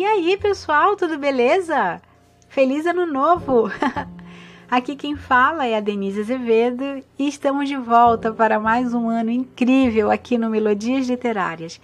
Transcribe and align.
E 0.00 0.04
aí, 0.06 0.34
pessoal, 0.38 0.96
tudo 0.96 1.18
beleza? 1.18 2.00
Feliz 2.48 2.86
ano 2.86 3.04
novo! 3.04 3.70
Aqui 4.70 4.96
quem 4.96 5.14
fala 5.14 5.66
é 5.66 5.76
a 5.76 5.80
Denise 5.80 6.22
Azevedo 6.22 7.04
e 7.18 7.28
estamos 7.28 7.68
de 7.68 7.76
volta 7.76 8.32
para 8.32 8.58
mais 8.58 8.94
um 8.94 9.10
ano 9.10 9.28
incrível 9.30 10.10
aqui 10.10 10.38
no 10.38 10.48
Melodias 10.48 11.06
Literárias, 11.06 11.78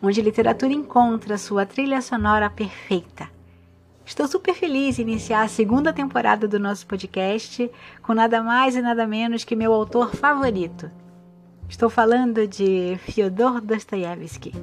onde 0.00 0.20
a 0.20 0.22
literatura 0.22 0.72
encontra 0.72 1.36
sua 1.36 1.66
trilha 1.66 2.00
sonora 2.00 2.48
perfeita. 2.48 3.28
Estou 4.04 4.28
super 4.28 4.54
feliz 4.54 5.00
em 5.00 5.02
iniciar 5.02 5.42
a 5.42 5.48
segunda 5.48 5.92
temporada 5.92 6.46
do 6.46 6.60
nosso 6.60 6.86
podcast 6.86 7.68
com 8.00 8.14
nada 8.14 8.44
mais 8.44 8.76
e 8.76 8.80
nada 8.80 9.08
menos 9.08 9.42
que 9.42 9.56
meu 9.56 9.72
autor 9.72 10.14
favorito. 10.14 10.88
Estou 11.68 11.90
falando 11.90 12.46
de 12.46 12.96
Fyodor 12.98 13.60
Dostoiévski. 13.60 14.54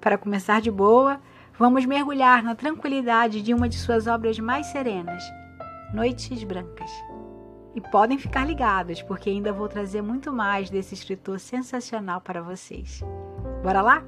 Para 0.00 0.16
começar 0.16 0.60
de 0.60 0.70
boa, 0.70 1.20
vamos 1.58 1.84
mergulhar 1.84 2.42
na 2.42 2.54
tranquilidade 2.54 3.42
de 3.42 3.52
uma 3.52 3.68
de 3.68 3.76
suas 3.76 4.06
obras 4.06 4.38
mais 4.38 4.66
serenas, 4.68 5.22
Noites 5.92 6.44
Brancas. 6.44 6.90
E 7.74 7.80
podem 7.80 8.16
ficar 8.16 8.46
ligados, 8.46 9.02
porque 9.02 9.28
ainda 9.28 9.52
vou 9.52 9.68
trazer 9.68 10.00
muito 10.00 10.32
mais 10.32 10.70
desse 10.70 10.94
escritor 10.94 11.38
sensacional 11.40 12.20
para 12.20 12.40
vocês. 12.40 13.02
Bora 13.62 13.82
lá? 13.82 14.04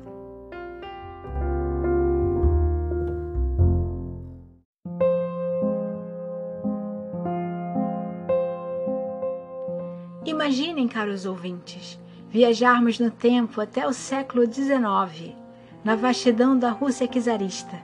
Imaginem, 10.25 10.89
caros 10.89 11.27
ouvintes, 11.27 11.99
viajarmos 12.29 12.99
no 12.99 13.11
tempo 13.11 13.61
até 13.61 13.87
o 13.87 13.93
século 13.93 14.51
XIX, 14.51 15.40
na 15.85 15.97
vastidão 15.97 16.59
da 16.59 16.71
Rússia 16.71 17.09
czarista 17.09 17.79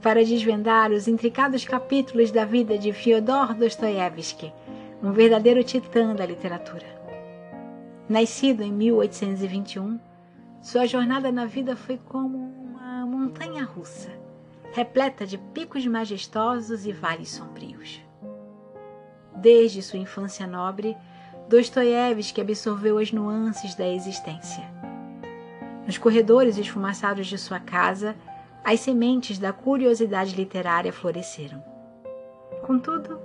para 0.00 0.24
desvendar 0.24 0.92
os 0.92 1.08
intricados 1.08 1.64
capítulos 1.64 2.30
da 2.30 2.44
vida 2.44 2.78
de 2.78 2.92
Fyodor 2.92 3.54
Dostoiévski, 3.54 4.52
um 5.02 5.12
verdadeiro 5.12 5.64
titã 5.64 6.14
da 6.14 6.24
literatura. 6.24 6.86
Nascido 8.08 8.62
em 8.62 8.72
1821, 8.72 9.98
sua 10.62 10.86
jornada 10.86 11.32
na 11.32 11.44
vida 11.44 11.74
foi 11.74 11.98
como 11.98 12.38
uma 12.38 13.04
montanha 13.04 13.64
russa, 13.64 14.10
repleta 14.72 15.26
de 15.26 15.38
picos 15.38 15.86
majestosos 15.86 16.86
e 16.86 16.92
vales 16.92 17.30
sombrios. 17.30 18.00
Desde 19.34 19.82
sua 19.82 19.98
infância 19.98 20.46
nobre, 20.46 20.96
Dostoiévski 21.48 22.40
absorveu 22.40 22.98
as 22.98 23.12
nuances 23.12 23.74
da 23.74 23.88
existência. 23.88 24.75
Nos 25.86 25.98
corredores 25.98 26.58
esfumaçados 26.58 27.28
de 27.28 27.38
sua 27.38 27.60
casa, 27.60 28.16
as 28.64 28.80
sementes 28.80 29.38
da 29.38 29.52
curiosidade 29.52 30.34
literária 30.34 30.92
floresceram. 30.92 31.62
Contudo, 32.66 33.20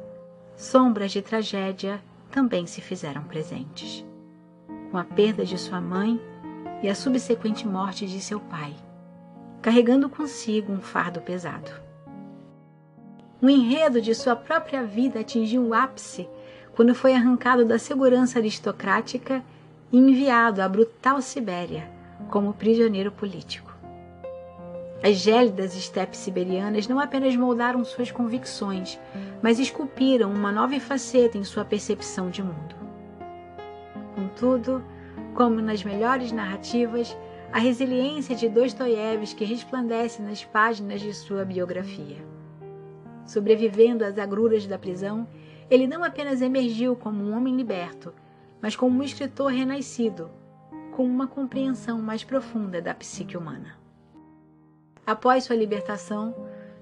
sombras 0.56 1.12
de 1.12 1.24
tragédia 1.24 2.00
também 2.30 2.68
se 2.68 2.80
fizeram 2.80 3.24
presentes. 3.24 4.06
Com 4.92 4.98
a 5.00 5.04
perda 5.04 5.44
de 5.44 5.58
sua 5.58 5.82
mãe 5.82 6.22
e 6.84 6.88
a 6.88 6.94
subsequente 6.94 7.68
morte 7.68 8.06
de 8.06 8.22
seu 8.22 8.40
pai, 8.40 8.76
carregando 9.60 10.08
consigo 10.08 10.72
um 10.72 10.82
fardo 10.82 11.20
pesado. 11.20 11.72
O 13.42 13.50
enredo 13.50 14.00
de 14.00 14.14
sua 14.14 14.36
própria 14.36 14.84
vida 14.84 15.22
atingiu 15.22 15.64
o 15.64 15.74
ápice 15.74 16.30
quando 16.76 16.94
foi 16.94 17.16
arrancado 17.16 17.66
da 17.66 17.80
segurança 17.80 18.38
aristocrática 18.38 19.44
e 19.92 19.98
enviado 19.98 20.62
à 20.62 20.70
brutal 20.70 21.20
Sibéria 21.24 22.01
como 22.32 22.54
prisioneiro 22.54 23.12
político. 23.12 23.70
As 25.04 25.18
gélidas 25.18 25.76
estepes 25.76 26.20
siberianas 26.20 26.88
não 26.88 27.00
apenas 27.00 27.36
moldaram 27.36 27.84
suas 27.84 28.10
convicções, 28.10 29.00
mas 29.42 29.60
esculpiram 29.60 30.32
uma 30.32 30.52
nova 30.52 30.80
faceta 30.80 31.38
em 31.38 31.44
sua 31.44 31.66
percepção 31.66 32.30
de 32.30 32.42
mundo. 32.42 32.76
Contudo, 34.16 34.84
como 35.36 35.60
nas 35.60 35.84
melhores 35.84 36.32
narrativas, 36.32 37.18
a 37.52 37.60
resiliência 37.60 38.36
de 38.36 38.48
Dostoiévski 38.48 39.44
resplandece 39.44 40.22
nas 40.22 40.46
páginas 40.46 41.02
de 41.02 41.14
sua 41.14 41.44
biografia. 41.44 42.18
Sobrevivendo 43.26 44.06
às 44.06 44.18
agruras 44.18 44.66
da 44.66 44.78
prisão, 44.78 45.28
ele 45.70 45.86
não 45.86 46.04
apenas 46.04 46.42
emergiu 46.42 46.96
como 46.96 47.24
um 47.24 47.36
homem 47.36 47.56
liberto, 47.58 48.14
mas 48.62 48.76
como 48.76 49.00
um 49.00 49.04
escritor 49.04 49.52
renascido, 49.52 50.30
com 50.92 51.06
uma 51.06 51.28
compreensão 51.28 52.02
mais 52.02 52.24
profunda 52.24 52.82
da 52.82 52.94
psique 52.94 53.38
humana. 53.38 53.76
Após 55.06 55.46
sua 55.46 55.56
libertação, 55.56 56.36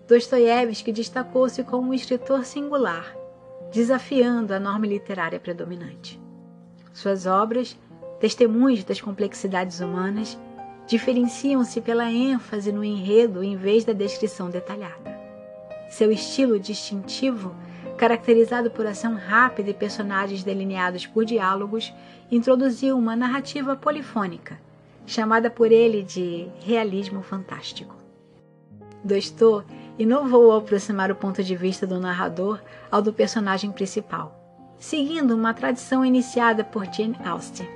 Dostoiévski 0.08 0.92
destacou-se 0.92 1.64
como 1.64 1.90
um 1.90 1.94
escritor 1.94 2.44
singular, 2.44 3.16
desafiando 3.72 4.54
a 4.54 4.60
norma 4.60 4.88
literária 4.88 5.40
predominante. 5.40 6.20
Suas 6.92 7.26
obras, 7.26 7.78
testemunhos 8.20 8.84
das 8.84 9.00
complexidades 9.00 9.80
humanas, 9.80 10.38
diferenciam-se 10.88 11.80
pela 11.80 12.12
ênfase 12.12 12.72
no 12.72 12.84
enredo 12.84 13.44
em 13.44 13.56
vez 13.56 13.86
da 13.86 13.94
descrição 13.94 14.50
detalhada. 14.50 15.18
Seu 15.90 16.12
estilo 16.12 16.60
distintivo, 16.60 17.56
caracterizado 17.98 18.72
por 18.72 18.86
ação 18.86 19.16
rápida 19.16 19.70
e 19.70 19.74
personagens 19.74 20.44
delineados 20.44 21.06
por 21.06 21.26
diálogos, 21.26 21.94
introduziu 22.32 22.98
uma 22.98 23.16
narrativa 23.16 23.76
polifônica, 23.76 24.60
chamada 25.06 25.50
por 25.50 25.72
ele 25.72 26.04
de 26.04 26.48
realismo 26.62 27.22
fantástico. 27.22 27.96
Dostô 29.04 29.64
inovou 29.98 30.52
ao 30.52 30.60
aproximar 30.60 31.12
o 31.12 31.16
ponto 31.16 31.44
de 31.44 31.56
vista 31.56 31.86
do 31.86 32.00
narrador 32.00 32.62
ao 32.92 33.02
do 33.02 33.14
personagem 33.14 33.72
principal, 33.72 34.40
seguindo 34.78 35.36
uma 35.36 35.54
tradição 35.54 36.06
iniciada 36.06 36.64
por 36.64 36.86
Jane 36.86 37.18
Austen. 37.26 37.68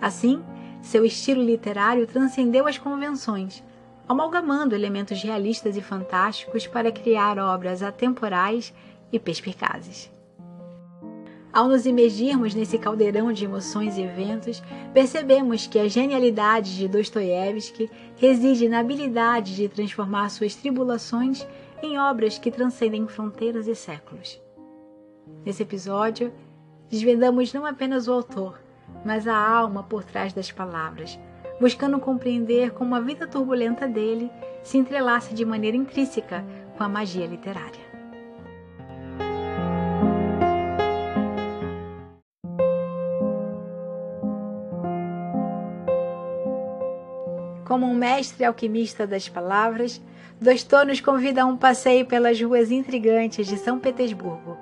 Assim, 0.00 0.42
seu 0.80 1.04
estilo 1.04 1.42
literário 1.42 2.06
transcendeu 2.06 2.66
as 2.66 2.78
convenções, 2.78 3.64
amalgamando 4.08 4.74
elementos 4.74 5.22
realistas 5.22 5.76
e 5.76 5.82
fantásticos 5.82 6.66
para 6.66 6.92
criar 6.92 7.38
obras 7.38 7.82
atemporais 7.82 8.72
e 9.12 9.18
perspicazes. 9.18 10.10
Ao 11.52 11.66
nos 11.66 11.86
imergirmos 11.86 12.54
nesse 12.54 12.78
caldeirão 12.78 13.32
de 13.32 13.44
emoções 13.44 13.96
e 13.96 14.02
eventos, 14.02 14.62
percebemos 14.92 15.66
que 15.66 15.78
a 15.78 15.88
genialidade 15.88 16.76
de 16.76 16.86
Dostoiévski 16.86 17.90
reside 18.16 18.68
na 18.68 18.80
habilidade 18.80 19.56
de 19.56 19.68
transformar 19.68 20.28
suas 20.28 20.54
tribulações 20.54 21.46
em 21.82 21.98
obras 21.98 22.38
que 22.38 22.50
transcendem 22.50 23.08
fronteiras 23.08 23.66
e 23.66 23.74
séculos. 23.74 24.40
Nesse 25.44 25.62
episódio, 25.62 26.32
desvendamos 26.90 27.52
não 27.52 27.64
apenas 27.64 28.08
o 28.08 28.12
autor, 28.12 28.60
mas 29.04 29.26
a 29.26 29.36
alma 29.36 29.82
por 29.82 30.04
trás 30.04 30.32
das 30.32 30.52
palavras, 30.52 31.18
buscando 31.60 31.98
compreender 31.98 32.72
como 32.72 32.94
a 32.94 33.00
vida 33.00 33.26
turbulenta 33.26 33.88
dele 33.88 34.30
se 34.62 34.76
entrelaça 34.76 35.34
de 35.34 35.44
maneira 35.44 35.76
intrínseca 35.76 36.44
com 36.76 36.84
a 36.84 36.88
magia 36.88 37.26
literária. 37.26 37.97
Como 47.78 47.92
um 47.92 47.94
mestre 47.94 48.44
alquimista 48.44 49.06
das 49.06 49.28
palavras, 49.28 50.02
Dostô 50.40 50.84
nos 50.84 51.00
convida 51.00 51.42
a 51.42 51.46
um 51.46 51.56
passeio 51.56 52.04
pelas 52.06 52.40
ruas 52.40 52.72
intrigantes 52.72 53.46
de 53.46 53.56
São 53.56 53.78
Petersburgo, 53.78 54.58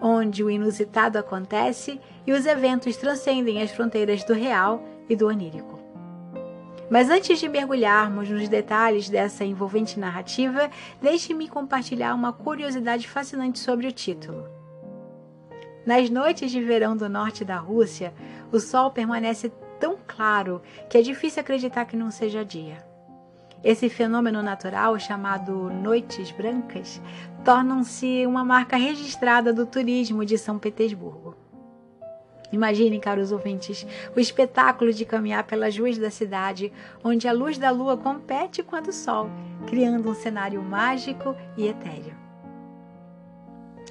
onde 0.00 0.44
o 0.44 0.48
inusitado 0.48 1.18
acontece 1.18 2.00
e 2.24 2.32
os 2.32 2.46
eventos 2.46 2.96
transcendem 2.96 3.60
as 3.60 3.72
fronteiras 3.72 4.22
do 4.22 4.32
real 4.32 4.80
e 5.08 5.16
do 5.16 5.26
onírico. 5.26 5.76
Mas 6.88 7.10
antes 7.10 7.40
de 7.40 7.48
mergulharmos 7.48 8.30
nos 8.30 8.48
detalhes 8.48 9.10
dessa 9.10 9.44
envolvente 9.44 9.98
narrativa, 9.98 10.70
deixe-me 11.00 11.48
compartilhar 11.48 12.14
uma 12.14 12.32
curiosidade 12.32 13.08
fascinante 13.08 13.58
sobre 13.58 13.88
o 13.88 13.92
título. 13.92 14.46
Nas 15.84 16.08
noites 16.08 16.52
de 16.52 16.62
verão 16.62 16.96
do 16.96 17.08
norte 17.08 17.44
da 17.44 17.56
Rússia, 17.56 18.14
o 18.52 18.60
sol 18.60 18.92
permanece 18.92 19.50
tão 19.82 19.98
claro 20.06 20.62
que 20.88 20.96
é 20.96 21.02
difícil 21.02 21.40
acreditar 21.40 21.86
que 21.86 21.96
não 21.96 22.08
seja 22.08 22.44
dia. 22.44 22.86
Esse 23.64 23.88
fenômeno 23.88 24.40
natural, 24.40 24.96
chamado 24.96 25.70
Noites 25.70 26.30
Brancas, 26.30 27.02
tornam-se 27.44 28.24
uma 28.24 28.44
marca 28.44 28.76
registrada 28.76 29.52
do 29.52 29.66
turismo 29.66 30.24
de 30.24 30.38
São 30.38 30.56
Petersburgo. 30.56 31.34
Imaginem, 32.52 33.00
caros 33.00 33.32
ouvintes, 33.32 33.84
o 34.14 34.20
espetáculo 34.20 34.92
de 34.92 35.04
caminhar 35.04 35.42
pelas 35.48 35.76
ruas 35.76 35.98
da 35.98 36.12
cidade, 36.12 36.72
onde 37.02 37.26
a 37.26 37.32
luz 37.32 37.58
da 37.58 37.72
lua 37.72 37.96
compete 37.96 38.62
com 38.62 38.76
a 38.76 38.80
do 38.80 38.92
sol, 38.92 39.28
criando 39.66 40.08
um 40.08 40.14
cenário 40.14 40.62
mágico 40.62 41.34
e 41.56 41.66
etéreo. 41.66 42.14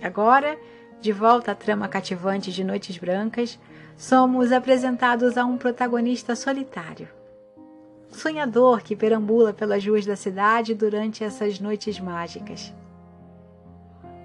Agora, 0.02 0.58
de 1.02 1.12
volta 1.12 1.52
à 1.52 1.56
trama 1.56 1.88
cativante 1.88 2.52
de 2.52 2.64
Noites 2.64 2.98
Brancas, 2.98 3.60
somos 3.98 4.52
apresentados 4.52 5.36
a 5.36 5.44
um 5.44 5.58
protagonista 5.58 6.36
solitário. 6.36 7.10
sonhador 8.12 8.82
que 8.82 8.96
perambula 8.96 9.54
pelas 9.54 9.86
ruas 9.86 10.06
da 10.06 10.18
cidade 10.18 10.76
durante 10.76 11.24
essas 11.24 11.60
noites 11.62 11.98
mágicas. 11.98 12.74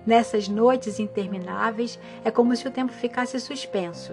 Nessas 0.05 0.49
noites 0.49 0.99
intermináveis, 0.99 1.99
é 2.25 2.31
como 2.31 2.55
se 2.57 2.67
o 2.67 2.71
tempo 2.71 2.93
ficasse 2.93 3.39
suspenso. 3.39 4.13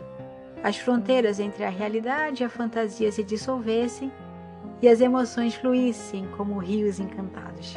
As 0.64 0.78
fronteiras 0.78 1.40
entre 1.40 1.64
a 1.66 1.70
realidade 1.70 2.44
e 2.44 2.46
a 2.46 2.50
fantasia 2.50 3.12
se 3.12 3.24
dissolvessem 3.24 4.12
e 4.80 4.88
as 4.88 5.02
emoções 5.02 5.56
fluíssem 5.56 6.28
como 6.38 6.60
rios 6.60 7.00
encantados. 7.00 7.76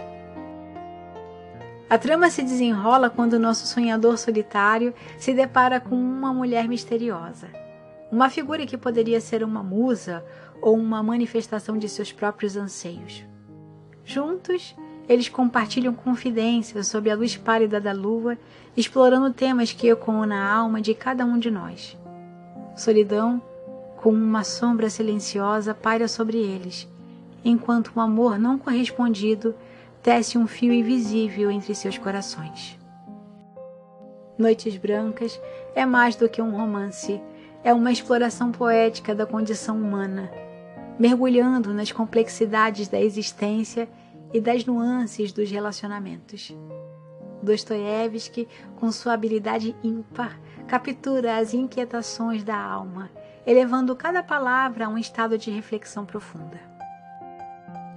A 1.88 1.96
trama 1.96 2.28
se 2.30 2.42
desenrola 2.42 3.08
quando 3.08 3.38
nosso 3.38 3.64
sonhador 3.64 4.18
solitário 4.18 4.92
se 5.16 5.32
depara 5.32 5.78
com 5.78 5.94
uma 5.94 6.34
mulher 6.34 6.66
misteriosa. 6.66 7.48
Uma 8.10 8.28
figura 8.28 8.66
que 8.66 8.76
poderia 8.76 9.20
ser 9.20 9.44
uma 9.44 9.62
musa 9.62 10.24
ou 10.60 10.76
uma 10.76 11.00
manifestação 11.00 11.78
de 11.78 11.88
seus 11.88 12.10
próprios 12.10 12.56
anseios. 12.56 13.24
Juntos, 14.04 14.74
eles 15.08 15.28
compartilham 15.28 15.94
confidências 15.94 16.88
sob 16.88 17.08
a 17.08 17.14
luz 17.14 17.36
pálida 17.36 17.80
da 17.80 17.92
lua, 17.92 18.36
explorando 18.76 19.32
temas 19.32 19.72
que 19.72 19.88
ecoam 19.88 20.26
na 20.26 20.52
alma 20.52 20.80
de 20.80 20.92
cada 20.92 21.24
um 21.24 21.38
de 21.38 21.52
nós. 21.52 21.96
Solidão, 22.76 23.40
com 23.96 24.10
uma 24.10 24.42
sombra 24.42 24.90
silenciosa, 24.90 25.72
paira 25.72 26.08
sobre 26.08 26.38
eles, 26.38 26.88
enquanto 27.44 27.92
o 27.94 28.00
amor 28.00 28.40
não 28.40 28.58
correspondido 28.58 29.54
tece 30.06 30.38
um 30.38 30.46
fio 30.46 30.72
invisível 30.72 31.50
entre 31.50 31.74
seus 31.74 31.98
corações. 31.98 32.78
Noites 34.38 34.76
Brancas 34.76 35.40
é 35.74 35.84
mais 35.84 36.14
do 36.14 36.28
que 36.28 36.40
um 36.40 36.56
romance, 36.56 37.20
é 37.64 37.74
uma 37.74 37.90
exploração 37.90 38.52
poética 38.52 39.16
da 39.16 39.26
condição 39.26 39.76
humana, 39.76 40.30
mergulhando 40.96 41.74
nas 41.74 41.90
complexidades 41.90 42.86
da 42.86 43.00
existência 43.00 43.88
e 44.32 44.40
das 44.40 44.64
nuances 44.64 45.32
dos 45.32 45.50
relacionamentos. 45.50 46.56
Dostoiévski, 47.42 48.46
com 48.76 48.92
sua 48.92 49.12
habilidade 49.12 49.74
ímpar, 49.82 50.38
captura 50.68 51.36
as 51.36 51.52
inquietações 51.52 52.44
da 52.44 52.56
alma, 52.56 53.10
elevando 53.44 53.96
cada 53.96 54.22
palavra 54.22 54.86
a 54.86 54.88
um 54.88 54.98
estado 54.98 55.36
de 55.36 55.50
reflexão 55.50 56.06
profunda. 56.06 56.75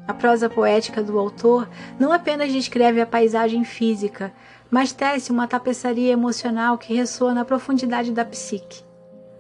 A 0.10 0.14
prosa 0.16 0.50
poética 0.50 1.04
do 1.04 1.20
autor 1.20 1.70
não 2.00 2.12
apenas 2.12 2.52
descreve 2.52 3.00
a 3.00 3.06
paisagem 3.06 3.64
física, 3.64 4.34
mas 4.68 4.92
tece 4.92 5.32
uma 5.32 5.48
tapeçaria 5.48 6.12
emocional 6.12 6.80
que 6.80 6.96
ressoa 6.96 7.32
na 7.32 7.46
profundidade 7.46 8.12
da 8.12 8.26
psique. 8.26 8.82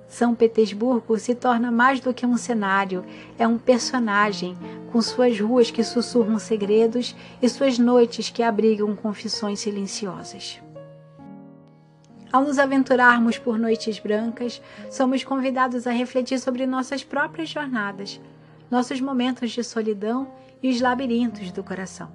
São 0.07 0.36
Petersburgo 0.36 1.18
se 1.18 1.33
torna 1.33 1.71
mais 1.71 2.00
do 2.00 2.13
que 2.13 2.24
um 2.24 2.38
cenário, 2.38 3.04
é 3.39 3.48
um 3.48 3.57
personagem, 3.57 4.56
com 4.92 5.01
suas 5.01 5.39
ruas 5.39 5.71
que 5.71 5.83
sussurram 5.83 6.38
segredos 6.38 7.16
e 7.42 7.50
suas 7.50 7.80
noites 7.80 8.30
que 8.30 8.44
abrigam 8.44 8.95
confissões 8.95 9.62
silenciosas. 9.62 10.62
Ao 12.31 12.44
nos 12.44 12.60
aventurarmos 12.60 13.39
por 13.39 13.57
noites 13.57 13.98
brancas, 13.98 14.62
somos 14.92 15.24
convidados 15.24 15.88
a 15.88 15.92
refletir 15.92 16.38
sobre 16.38 16.68
nossas 16.68 17.04
próprias 17.04 17.50
jornadas, 17.50 18.21
nossos 18.69 19.01
momentos 19.01 19.51
de 19.51 19.63
solidão 19.63 20.27
e 20.62 20.69
os 20.69 20.81
labirintos 20.81 21.51
do 21.51 21.63
coração. 21.63 22.10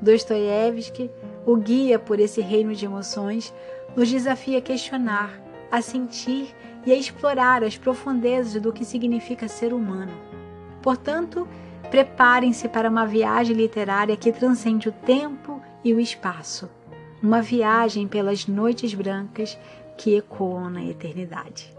Dostoiévski, 0.00 1.10
o 1.46 1.56
guia 1.56 1.98
por 1.98 2.20
esse 2.20 2.40
reino 2.40 2.74
de 2.74 2.84
emoções, 2.84 3.52
nos 3.96 4.08
desafia 4.08 4.58
a 4.58 4.62
questionar, 4.62 5.40
a 5.70 5.80
sentir 5.82 6.54
e 6.86 6.92
a 6.92 6.94
explorar 6.94 7.64
as 7.64 7.76
profundezas 7.76 8.60
do 8.60 8.72
que 8.72 8.84
significa 8.84 9.48
ser 9.48 9.72
humano. 9.72 10.12
Portanto, 10.82 11.48
preparem-se 11.90 12.68
para 12.68 12.88
uma 12.88 13.06
viagem 13.06 13.56
literária 13.56 14.16
que 14.16 14.32
transcende 14.32 14.88
o 14.88 14.92
tempo 14.92 15.60
e 15.82 15.92
o 15.92 16.00
espaço, 16.00 16.70
uma 17.22 17.42
viagem 17.42 18.06
pelas 18.06 18.46
noites 18.46 18.94
brancas 18.94 19.58
que 19.96 20.16
ecoam 20.16 20.70
na 20.70 20.84
eternidade. 20.84 21.77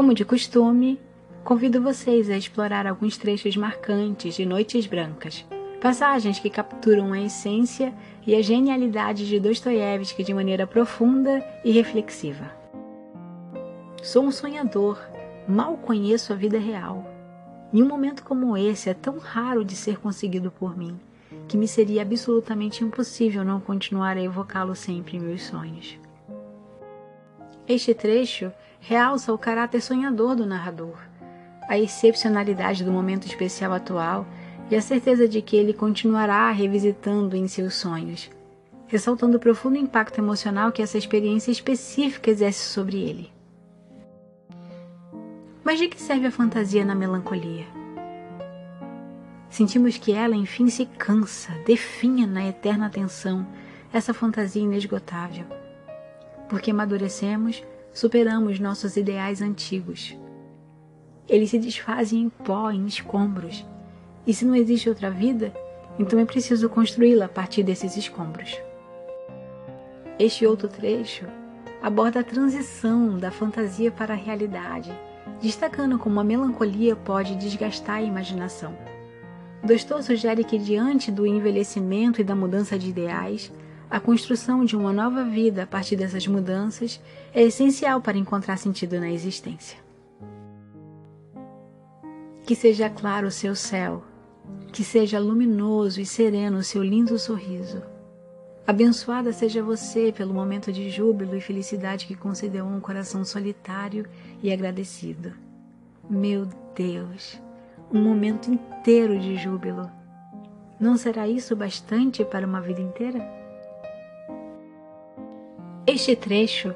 Como 0.00 0.14
de 0.14 0.24
costume, 0.24 0.98
convido 1.44 1.82
vocês 1.82 2.30
a 2.30 2.36
explorar 2.38 2.86
alguns 2.86 3.18
trechos 3.18 3.54
marcantes 3.54 4.34
de 4.34 4.46
Noites 4.46 4.86
Brancas, 4.86 5.44
passagens 5.78 6.38
que 6.38 6.48
capturam 6.48 7.12
a 7.12 7.20
essência 7.20 7.92
e 8.26 8.34
a 8.34 8.40
genialidade 8.40 9.28
de 9.28 9.38
Dostoiévski 9.38 10.24
de 10.24 10.32
maneira 10.32 10.66
profunda 10.66 11.44
e 11.62 11.70
reflexiva. 11.70 12.50
Sou 14.02 14.24
um 14.24 14.30
sonhador, 14.30 14.98
mal 15.46 15.76
conheço 15.76 16.32
a 16.32 16.36
vida 16.36 16.58
real. 16.58 17.04
Em 17.70 17.82
um 17.82 17.86
momento 17.86 18.24
como 18.24 18.56
esse 18.56 18.88
é 18.88 18.94
tão 18.94 19.18
raro 19.18 19.62
de 19.62 19.76
ser 19.76 19.98
conseguido 19.98 20.50
por 20.50 20.78
mim, 20.78 20.98
que 21.46 21.58
me 21.58 21.68
seria 21.68 22.00
absolutamente 22.00 22.82
impossível 22.82 23.44
não 23.44 23.60
continuar 23.60 24.16
a 24.16 24.22
evocá-lo 24.22 24.74
sempre 24.74 25.18
em 25.18 25.20
meus 25.20 25.42
sonhos. 25.42 25.98
Este 27.68 27.92
trecho 27.92 28.50
realça 28.80 29.32
o 29.32 29.38
caráter 29.38 29.80
sonhador 29.80 30.34
do 30.34 30.46
narrador, 30.46 30.96
a 31.68 31.78
excepcionalidade 31.78 32.82
do 32.82 32.90
momento 32.90 33.26
especial 33.26 33.72
atual 33.72 34.26
e 34.70 34.74
a 34.74 34.80
certeza 34.80 35.28
de 35.28 35.42
que 35.42 35.56
ele 35.56 35.72
continuará 35.72 36.50
revisitando 36.50 37.36
em 37.36 37.46
seus 37.46 37.74
sonhos, 37.74 38.30
ressaltando 38.86 39.36
o 39.36 39.40
profundo 39.40 39.76
impacto 39.76 40.18
emocional 40.18 40.72
que 40.72 40.82
essa 40.82 40.98
experiência 40.98 41.50
específica 41.50 42.30
exerce 42.30 42.66
sobre 42.66 42.98
ele. 42.98 43.30
Mas 45.62 45.78
de 45.78 45.86
que 45.86 46.00
serve 46.00 46.26
a 46.26 46.32
fantasia 46.32 46.84
na 46.84 46.94
melancolia? 46.94 47.66
Sentimos 49.50 49.98
que 49.98 50.12
ela, 50.12 50.34
enfim, 50.34 50.68
se 50.70 50.86
cansa, 50.86 51.52
definha 51.66 52.26
na 52.26 52.46
eterna 52.46 52.88
tensão 52.88 53.46
essa 53.92 54.14
fantasia 54.14 54.62
inesgotável. 54.62 55.44
Porque 56.48 56.70
amadurecemos, 56.70 57.62
superamos 57.92 58.58
nossos 58.58 58.96
ideais 58.96 59.42
antigos 59.42 60.16
eles 61.30 61.50
se 61.50 61.58
desfazem 61.60 62.22
em 62.22 62.28
pó, 62.28 62.72
em 62.72 62.86
escombros. 62.86 63.64
E 64.26 64.34
se 64.34 64.44
não 64.44 64.56
existe 64.56 64.88
outra 64.88 65.08
vida, 65.08 65.54
então 65.96 66.18
é 66.18 66.24
preciso 66.24 66.68
construí-la 66.68 67.26
a 67.26 67.28
partir 67.28 67.62
desses 67.62 67.96
escombros. 67.96 68.60
Este 70.18 70.44
outro 70.44 70.66
trecho 70.66 71.24
aborda 71.80 72.18
a 72.18 72.24
transição 72.24 73.16
da 73.16 73.30
fantasia 73.30 73.92
para 73.92 74.12
a 74.12 74.16
realidade, 74.16 74.92
destacando 75.40 75.98
como 75.98 76.18
a 76.18 76.24
melancolia 76.24 76.96
pode 76.96 77.36
desgastar 77.36 77.96
a 77.98 78.02
imaginação. 78.02 78.76
Dostor 79.62 80.02
sugere 80.02 80.42
que, 80.42 80.58
diante 80.58 81.12
do 81.12 81.26
envelhecimento 81.26 82.20
e 82.20 82.24
da 82.24 82.34
mudança 82.34 82.76
de 82.76 82.90
ideais, 82.90 83.52
a 83.90 83.98
construção 83.98 84.64
de 84.64 84.76
uma 84.76 84.92
nova 84.92 85.24
vida 85.24 85.64
a 85.64 85.66
partir 85.66 85.96
dessas 85.96 86.24
mudanças 86.28 87.00
é 87.34 87.42
essencial 87.42 88.00
para 88.00 88.16
encontrar 88.16 88.56
sentido 88.56 89.00
na 89.00 89.10
existência. 89.10 89.76
Que 92.44 92.54
seja 92.54 92.88
claro 92.88 93.26
o 93.26 93.32
seu 93.32 93.56
céu, 93.56 94.04
que 94.72 94.84
seja 94.84 95.18
luminoso 95.18 96.00
e 96.00 96.06
sereno 96.06 96.58
o 96.58 96.62
seu 96.62 96.84
lindo 96.84 97.18
sorriso. 97.18 97.82
Abençoada 98.64 99.32
seja 99.32 99.60
você 99.60 100.12
pelo 100.12 100.32
momento 100.32 100.72
de 100.72 100.88
júbilo 100.88 101.34
e 101.34 101.40
felicidade 101.40 102.06
que 102.06 102.14
concedeu 102.14 102.64
a 102.64 102.68
um 102.68 102.78
coração 102.78 103.24
solitário 103.24 104.06
e 104.40 104.52
agradecido. 104.52 105.32
Meu 106.08 106.46
Deus, 106.76 107.40
um 107.92 108.00
momento 108.00 108.48
inteiro 108.52 109.18
de 109.18 109.36
júbilo. 109.36 109.90
Não 110.78 110.96
será 110.96 111.26
isso 111.26 111.56
bastante 111.56 112.24
para 112.24 112.46
uma 112.46 112.60
vida 112.60 112.80
inteira? 112.80 113.39
Este 115.86 116.14
trecho 116.14 116.74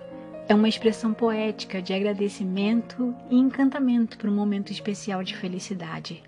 é 0.48 0.54
uma 0.54 0.68
expressão 0.68 1.12
poética 1.12 1.80
de 1.80 1.92
agradecimento 1.92 3.14
e 3.30 3.36
encantamento 3.36 4.16
por 4.16 4.30
um 4.30 4.34
momento 4.34 4.72
especial 4.72 5.22
de 5.22 5.36
felicidade. 5.36 6.22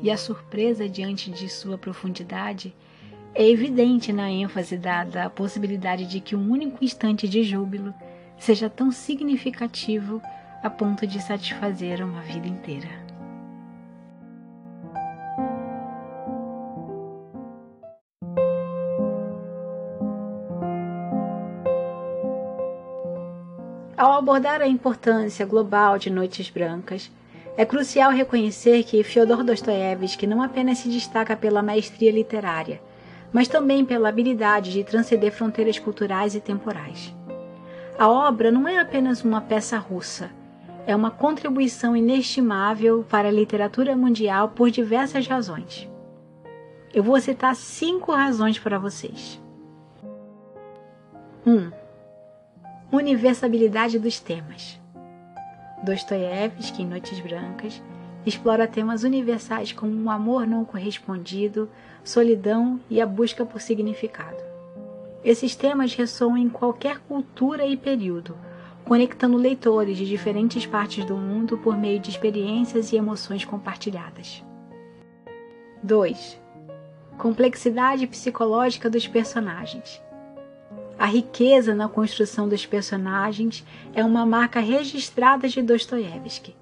E 0.00 0.10
a 0.10 0.16
surpresa 0.16 0.88
diante 0.88 1.30
de 1.30 1.48
sua 1.48 1.76
profundidade 1.76 2.74
é 3.34 3.46
evidente 3.48 4.12
na 4.12 4.30
ênfase 4.30 4.78
dada 4.78 5.24
à 5.24 5.30
possibilidade 5.30 6.06
de 6.06 6.20
que 6.20 6.36
um 6.36 6.50
único 6.50 6.82
instante 6.82 7.28
de 7.28 7.42
júbilo 7.42 7.92
seja 8.38 8.70
tão 8.70 8.92
significativo 8.92 10.22
a 10.62 10.70
ponto 10.70 11.06
de 11.06 11.20
satisfazer 11.20 12.02
uma 12.02 12.22
vida 12.22 12.46
inteira. 12.46 13.07
Abordar 24.18 24.60
a 24.60 24.66
importância 24.66 25.46
global 25.46 25.98
de 25.98 26.10
Noites 26.10 26.50
Brancas, 26.50 27.10
é 27.56 27.64
crucial 27.64 28.10
reconhecer 28.10 28.84
que 28.84 29.02
Fyodor 29.02 29.42
Dostoiévski 29.42 30.26
não 30.26 30.42
apenas 30.42 30.78
se 30.78 30.88
destaca 30.88 31.36
pela 31.36 31.62
maestria 31.62 32.12
literária, 32.12 32.80
mas 33.32 33.48
também 33.48 33.84
pela 33.84 34.08
habilidade 34.08 34.72
de 34.72 34.84
transcender 34.84 35.32
fronteiras 35.32 35.78
culturais 35.78 36.34
e 36.34 36.40
temporais. 36.40 37.14
A 37.98 38.08
obra 38.08 38.50
não 38.50 38.68
é 38.68 38.78
apenas 38.78 39.24
uma 39.24 39.40
peça 39.40 39.76
russa, 39.78 40.30
é 40.86 40.94
uma 40.94 41.10
contribuição 41.10 41.96
inestimável 41.96 43.04
para 43.08 43.28
a 43.28 43.32
literatura 43.32 43.96
mundial 43.96 44.50
por 44.50 44.70
diversas 44.70 45.26
razões. 45.26 45.88
Eu 46.94 47.02
vou 47.02 47.20
citar 47.20 47.54
cinco 47.54 48.12
razões 48.12 48.58
para 48.58 48.78
vocês. 48.78 49.40
1. 51.46 51.50
Um, 51.50 51.72
universabilidade 52.90 53.98
dos 53.98 54.18
temas. 54.18 54.80
Dostoiévski, 55.82 56.82
em 56.82 56.86
Noites 56.86 57.20
Brancas, 57.20 57.82
explora 58.24 58.66
temas 58.66 59.04
universais 59.04 59.72
como 59.72 59.92
o 59.92 60.04
um 60.04 60.10
amor 60.10 60.46
não 60.46 60.64
correspondido, 60.64 61.68
solidão 62.02 62.80
e 62.88 63.00
a 63.00 63.06
busca 63.06 63.44
por 63.44 63.60
significado. 63.60 64.42
Esses 65.22 65.54
temas 65.54 65.94
ressoam 65.94 66.36
em 66.38 66.48
qualquer 66.48 66.98
cultura 67.00 67.66
e 67.66 67.76
período, 67.76 68.36
conectando 68.84 69.36
leitores 69.36 69.98
de 69.98 70.06
diferentes 70.06 70.64
partes 70.64 71.04
do 71.04 71.16
mundo 71.16 71.58
por 71.58 71.76
meio 71.76 72.00
de 72.00 72.08
experiências 72.08 72.90
e 72.92 72.96
emoções 72.96 73.44
compartilhadas. 73.44 74.42
2. 75.82 76.40
Complexidade 77.18 78.06
psicológica 78.06 78.88
dos 78.88 79.06
personagens. 79.06 80.00
A 80.98 81.06
riqueza 81.06 81.76
na 81.76 81.88
construção 81.88 82.48
dos 82.48 82.66
personagens 82.66 83.64
é 83.94 84.04
uma 84.04 84.26
marca 84.26 84.58
registrada 84.58 85.48
de 85.48 85.62
Dostoiévski. 85.62 86.56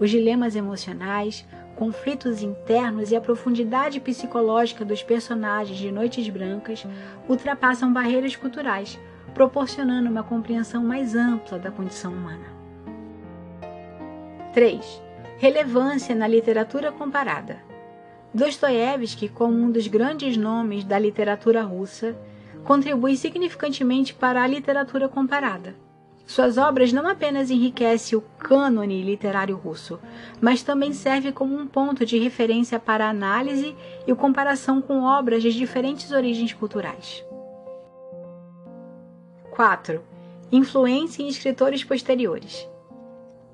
Os 0.00 0.10
dilemas 0.10 0.56
emocionais, 0.56 1.46
conflitos 1.76 2.42
internos 2.42 3.12
e 3.12 3.16
a 3.16 3.20
profundidade 3.20 4.00
psicológica 4.00 4.84
dos 4.84 5.04
personagens 5.04 5.78
de 5.78 5.92
Noites 5.92 6.28
Brancas 6.28 6.84
ultrapassam 7.28 7.92
barreiras 7.92 8.34
culturais, 8.34 8.98
proporcionando 9.32 10.10
uma 10.10 10.24
compreensão 10.24 10.82
mais 10.82 11.14
ampla 11.14 11.56
da 11.56 11.70
condição 11.70 12.12
humana. 12.12 12.46
3. 14.52 15.02
Relevância 15.38 16.16
na 16.16 16.26
literatura 16.26 16.90
comparada. 16.90 17.58
Dostoiévski, 18.34 19.28
como 19.28 19.56
um 19.56 19.70
dos 19.70 19.86
grandes 19.86 20.36
nomes 20.36 20.82
da 20.82 20.98
literatura 20.98 21.62
russa, 21.62 22.16
contribui 22.64 23.16
significantemente 23.16 24.14
para 24.14 24.42
a 24.42 24.46
literatura 24.46 25.08
comparada. 25.08 25.74
Suas 26.26 26.56
obras 26.56 26.92
não 26.92 27.08
apenas 27.08 27.50
enriquecem 27.50 28.16
o 28.16 28.22
cânone 28.38 29.02
literário 29.02 29.56
russo, 29.56 29.98
mas 30.40 30.62
também 30.62 30.92
serve 30.92 31.32
como 31.32 31.54
um 31.54 31.66
ponto 31.66 32.06
de 32.06 32.18
referência 32.18 32.78
para 32.78 33.08
análise 33.08 33.76
e 34.06 34.14
comparação 34.14 34.80
com 34.80 35.02
obras 35.02 35.42
de 35.42 35.52
diferentes 35.52 36.10
origens 36.12 36.52
culturais. 36.52 37.24
4. 39.50 40.00
Influência 40.50 41.22
em 41.22 41.28
escritores 41.28 41.84
posteriores. 41.84 42.66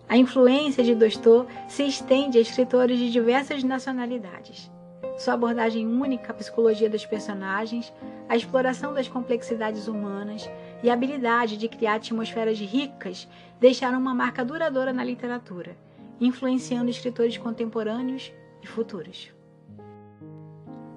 A 0.08 0.16
influência 0.16 0.84
de 0.84 0.94
Dostô 0.94 1.46
se 1.68 1.82
estende 1.82 2.38
a 2.38 2.40
escritores 2.40 2.98
de 2.98 3.10
diversas 3.10 3.64
nacionalidades. 3.64 4.70
Sua 5.18 5.34
abordagem 5.34 5.84
única 5.84 6.32
à 6.32 6.34
psicologia 6.34 6.88
dos 6.88 7.04
personagens, 7.04 7.92
a 8.28 8.36
exploração 8.36 8.94
das 8.94 9.08
complexidades 9.08 9.88
humanas 9.88 10.48
e 10.80 10.88
a 10.88 10.92
habilidade 10.92 11.56
de 11.56 11.68
criar 11.68 11.94
atmosferas 11.94 12.56
ricas 12.60 13.26
deixaram 13.58 13.98
uma 13.98 14.14
marca 14.14 14.44
duradoura 14.44 14.92
na 14.92 15.02
literatura, 15.02 15.76
influenciando 16.20 16.88
escritores 16.88 17.36
contemporâneos 17.36 18.32
e 18.62 18.66
futuros. 18.68 19.32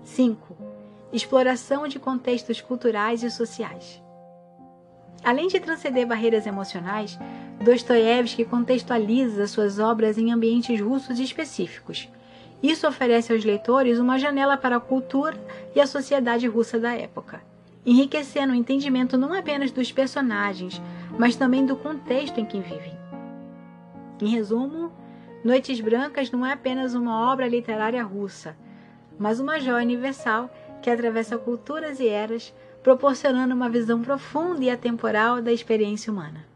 5. 0.03 0.55
Exploração 1.11 1.87
de 1.87 1.97
contextos 1.97 2.61
culturais 2.61 3.23
e 3.23 3.31
sociais. 3.31 4.01
Além 5.23 5.47
de 5.47 5.59
transcender 5.59 6.05
barreiras 6.05 6.45
emocionais, 6.45 7.17
Dostoiévski 7.59 8.45
contextualiza 8.45 9.47
suas 9.47 9.79
obras 9.79 10.17
em 10.19 10.31
ambientes 10.31 10.79
russos 10.79 11.19
específicos. 11.19 12.07
Isso 12.61 12.87
oferece 12.87 13.33
aos 13.33 13.43
leitores 13.43 13.99
uma 13.99 14.19
janela 14.19 14.57
para 14.57 14.75
a 14.75 14.79
cultura 14.79 15.37
e 15.75 15.81
a 15.81 15.87
sociedade 15.87 16.47
russa 16.47 16.79
da 16.79 16.93
época 16.93 17.41
enriquecendo 17.85 18.53
o 18.53 18.55
entendimento 18.55 19.17
não 19.17 19.33
apenas 19.33 19.71
dos 19.71 19.91
personagens, 19.91 20.81
mas 21.17 21.35
também 21.35 21.65
do 21.65 21.75
contexto 21.75 22.39
em 22.39 22.45
que 22.45 22.59
vivem. 22.59 22.97
Em 24.21 24.27
resumo, 24.27 24.91
Noites 25.43 25.81
Brancas 25.81 26.29
não 26.29 26.45
é 26.45 26.53
apenas 26.53 26.93
uma 26.93 27.31
obra 27.31 27.47
literária 27.47 28.03
russa, 28.03 28.55
mas 29.17 29.39
uma 29.39 29.59
joia 29.59 29.83
universal 29.83 30.49
que 30.81 30.89
atravessa 30.89 31.37
culturas 31.37 31.99
e 31.99 32.07
eras, 32.07 32.53
proporcionando 32.83 33.53
uma 33.53 33.69
visão 33.69 34.01
profunda 34.01 34.63
e 34.63 34.69
atemporal 34.69 35.41
da 35.41 35.51
experiência 35.51 36.11
humana. 36.11 36.50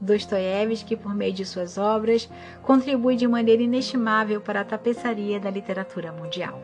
Dostoiévski, 0.00 0.96
por 0.96 1.14
meio 1.14 1.32
de 1.32 1.44
suas 1.44 1.78
obras, 1.78 2.28
contribui 2.62 3.16
de 3.16 3.26
maneira 3.26 3.62
inestimável 3.62 4.40
para 4.40 4.60
a 4.60 4.64
tapeçaria 4.64 5.40
da 5.40 5.50
literatura 5.50 6.12
mundial. 6.12 6.60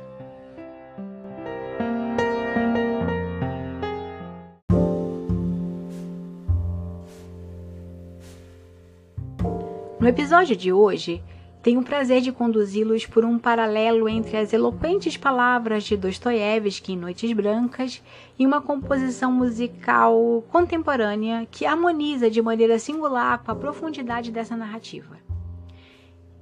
No 9.98 10.08
episódio 10.08 10.56
de 10.56 10.72
hoje, 10.72 11.22
tenho 11.62 11.80
o 11.80 11.84
prazer 11.84 12.20
de 12.20 12.32
conduzi-los 12.32 13.06
por 13.06 13.24
um 13.24 13.38
paralelo 13.38 14.08
entre 14.08 14.36
as 14.36 14.52
eloquentes 14.52 15.16
palavras 15.16 15.84
de 15.84 15.96
Dostoiévski 15.96 16.92
em 16.92 16.96
Noites 16.96 17.32
Brancas 17.32 18.02
e 18.36 18.44
uma 18.44 18.60
composição 18.60 19.30
musical 19.30 20.44
contemporânea 20.50 21.46
que 21.48 21.64
harmoniza 21.64 22.28
de 22.28 22.42
maneira 22.42 22.80
singular 22.80 23.38
com 23.44 23.52
a 23.52 23.54
profundidade 23.54 24.32
dessa 24.32 24.56
narrativa. 24.56 25.16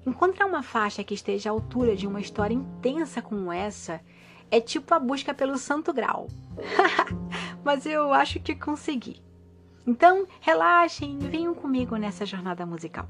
Encontrar 0.07 0.47
uma 0.47 0.63
faixa 0.63 1.05
que 1.05 1.13
esteja 1.13 1.51
à 1.51 1.53
altura 1.53 1.95
de 1.95 2.07
uma 2.07 2.21
história 2.21 2.55
intensa 2.55 3.21
como 3.21 3.53
essa 3.53 4.01
é 4.51 4.59
tipo 4.59 4.95
a 4.95 4.99
busca 4.99 5.35
pelo 5.35 5.59
santo 5.59 5.93
grau. 5.93 6.29
Mas 7.63 7.85
eu 7.85 8.11
acho 8.15 8.41
que 8.41 8.55
consegui. 8.55 9.23
Então, 9.87 10.27
relaxem 10.41 11.19
e 11.21 11.29
venham 11.29 11.55
comigo 11.55 11.97
nessa 11.97 12.25
jornada 12.25 12.65
musical. 12.65 13.07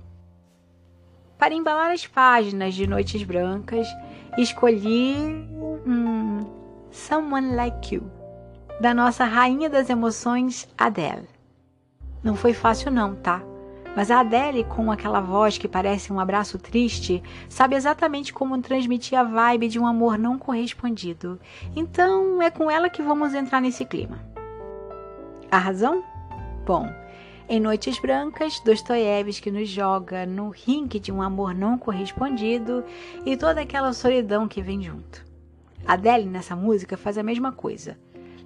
Para 1.40 1.54
embalar 1.54 1.90
as 1.90 2.06
páginas 2.06 2.74
de 2.74 2.86
Noites 2.86 3.22
Brancas, 3.22 3.88
escolhi 4.36 5.16
hum, 5.86 6.44
Someone 6.90 7.56
Like 7.56 7.94
You, 7.94 8.10
da 8.78 8.92
nossa 8.92 9.24
rainha 9.24 9.70
das 9.70 9.88
emoções, 9.88 10.68
Adele. 10.76 11.26
Não 12.22 12.36
foi 12.36 12.52
fácil 12.52 12.90
não, 12.90 13.16
tá? 13.16 13.42
Mas 13.96 14.10
a 14.10 14.20
Adele, 14.20 14.64
com 14.64 14.92
aquela 14.92 15.22
voz 15.22 15.56
que 15.56 15.66
parece 15.66 16.12
um 16.12 16.20
abraço 16.20 16.58
triste, 16.58 17.22
sabe 17.48 17.74
exatamente 17.74 18.34
como 18.34 18.60
transmitir 18.60 19.18
a 19.18 19.24
vibe 19.24 19.68
de 19.68 19.80
um 19.80 19.86
amor 19.86 20.18
não 20.18 20.38
correspondido. 20.38 21.40
Então 21.74 22.42
é 22.42 22.50
com 22.50 22.70
ela 22.70 22.90
que 22.90 23.00
vamos 23.00 23.32
entrar 23.32 23.62
nesse 23.62 23.86
clima. 23.86 24.22
A 25.50 25.56
razão? 25.56 26.04
Bom, 26.66 26.86
em 27.50 27.58
Noites 27.58 27.98
Brancas, 27.98 28.60
Dostoiévski 28.60 29.50
nos 29.50 29.68
joga 29.68 30.24
no 30.24 30.50
ringue 30.50 31.00
de 31.00 31.10
um 31.10 31.20
amor 31.20 31.52
não 31.52 31.76
correspondido 31.76 32.84
e 33.26 33.36
toda 33.36 33.60
aquela 33.60 33.92
solidão 33.92 34.46
que 34.46 34.62
vem 34.62 34.80
junto. 34.80 35.26
Adele 35.84 36.26
nessa 36.26 36.54
música 36.54 36.96
faz 36.96 37.18
a 37.18 37.24
mesma 37.24 37.50
coisa. 37.50 37.98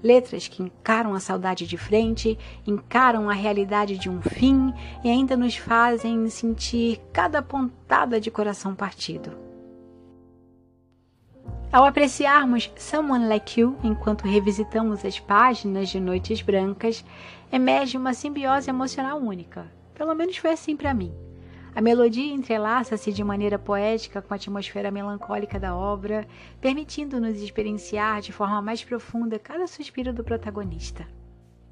Letras 0.02 0.48
que 0.48 0.62
encaram 0.62 1.12
a 1.12 1.20
saudade 1.20 1.66
de 1.66 1.76
frente, 1.76 2.38
encaram 2.66 3.28
a 3.28 3.34
realidade 3.34 3.98
de 3.98 4.08
um 4.08 4.22
fim 4.22 4.72
e 5.04 5.10
ainda 5.10 5.36
nos 5.36 5.54
fazem 5.54 6.26
sentir 6.30 6.98
cada 7.12 7.42
pontada 7.42 8.18
de 8.18 8.30
coração 8.30 8.74
partido. 8.74 9.53
Ao 11.74 11.84
apreciarmos 11.84 12.70
Someone 12.76 13.26
Like 13.26 13.60
You 13.60 13.76
enquanto 13.82 14.28
revisitamos 14.28 15.04
as 15.04 15.18
páginas 15.18 15.88
de 15.88 15.98
Noites 15.98 16.40
Brancas, 16.40 17.04
emerge 17.50 17.98
uma 17.98 18.14
simbiose 18.14 18.70
emocional 18.70 19.18
única. 19.18 19.66
Pelo 19.92 20.14
menos 20.14 20.36
foi 20.36 20.52
assim 20.52 20.76
para 20.76 20.94
mim. 20.94 21.12
A 21.74 21.80
melodia 21.80 22.32
entrelaça-se 22.32 23.12
de 23.12 23.24
maneira 23.24 23.58
poética 23.58 24.22
com 24.22 24.32
a 24.32 24.36
atmosfera 24.36 24.92
melancólica 24.92 25.58
da 25.58 25.74
obra, 25.74 26.28
permitindo-nos 26.60 27.42
experienciar 27.42 28.20
de 28.20 28.30
forma 28.30 28.62
mais 28.62 28.84
profunda 28.84 29.36
cada 29.36 29.66
suspiro 29.66 30.12
do 30.12 30.22
protagonista. 30.22 31.04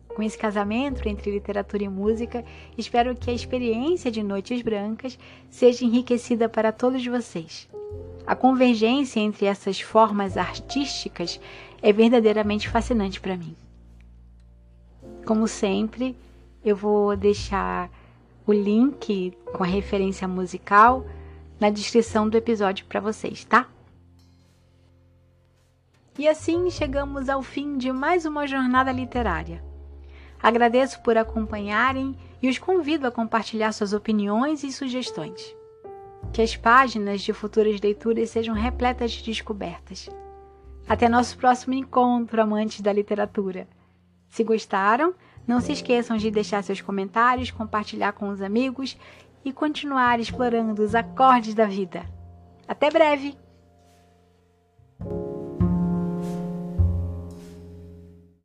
Com 0.09 0.21
esse 0.21 0.37
casamento 0.37 1.09
entre 1.09 1.30
literatura 1.30 1.85
e 1.85 1.88
música, 1.88 2.44
espero 2.76 3.14
que 3.14 3.30
a 3.30 3.35
experiência 3.35 4.11
de 4.11 4.21
Noites 4.21 4.62
Brancas 4.62 5.16
seja 5.49 5.85
enriquecida 5.85 6.49
para 6.49 6.73
todos 6.73 7.06
vocês. 7.06 7.71
A 8.26 8.37
convergência 8.37 9.21
entre 9.21 9.47
essas 9.47 9.81
formas 9.81 10.37
artísticas 10.37 11.41
é 11.83 11.93
verdadeiramente 11.93 12.69
fascinante 12.69 13.21
para 13.21 13.37
mim. 13.37 13.57
Como 15.26 15.49
sempre, 15.49 16.17
eu 16.64 16.76
vou 16.76 17.17
deixar 17.17 17.91
o 18.47 18.52
link 18.52 19.33
com 19.52 19.64
a 19.64 19.67
referência 19.67 20.26
musical 20.29 21.05
na 21.59 21.71
descrição 21.71 22.29
do 22.29 22.37
episódio 22.37 22.87
para 22.87 23.00
vocês, 23.00 23.45
tá? 23.45 23.69
E 26.19 26.29
assim 26.29 26.71
chegamos 26.71 27.29
ao 27.29 27.43
fim 27.43 27.79
de 27.79 27.91
mais 27.91 28.25
uma 28.25 28.47
jornada 28.47 28.93
literária. 28.93 29.64
Agradeço 30.41 31.00
por 31.02 31.17
acompanharem 31.17 32.17
e 32.41 32.49
os 32.49 32.59
convido 32.59 33.07
a 33.07 33.11
compartilhar 33.11 33.73
suas 33.73 33.93
opiniões 33.93 34.62
e 34.62 34.73
sugestões. 34.73 35.55
Que 36.33 36.41
as 36.43 36.57
páginas 36.57 37.21
de 37.21 37.33
futuras 37.33 37.81
leituras 37.81 38.31
sejam 38.31 38.55
repletas 38.55 39.12
de 39.12 39.23
descobertas. 39.23 40.09
Até 40.89 41.09
nosso 41.09 41.37
próximo 41.37 41.75
encontro, 41.75 42.41
amantes 42.41 42.81
da 42.81 42.93
literatura. 42.93 43.69
Se 44.29 44.43
gostaram, 44.43 45.15
não 45.47 45.61
se 45.61 45.73
esqueçam 45.73 46.17
de 46.17 46.31
deixar 46.31 46.62
seus 46.62 46.81
comentários, 46.81 47.51
compartilhar 47.51 48.12
com 48.12 48.29
os 48.31 48.41
amigos 48.41 48.97
e 49.45 49.53
continuar 49.53 50.21
explorando 50.21 50.83
os 50.83 50.95
acordes 50.95 51.55
da 51.55 51.67
vida. 51.67 52.05
Até 52.67 52.91
breve! 52.91 53.42